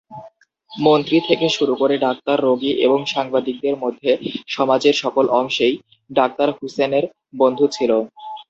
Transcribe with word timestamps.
মন্ত্রী 0.71 1.17
থেকে 1.27 1.47
শুরু 1.49 1.73
করে 1.75 1.95
ডাক্তার, 2.05 2.37
রোগী 2.41 2.71
এবং 2.85 2.99
সাংবাদিকদের 3.13 3.75
মধ্যে 3.83 4.11
সমাজের 4.47 4.95
সকল 5.03 5.25
অংশেই 5.39 5.75
ডাক্তার 6.09 6.49
হুসেনের 6.57 7.05
বন্ধু 7.39 7.65
ছিল। 7.67 7.91